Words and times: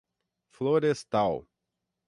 Florestal 0.55 1.45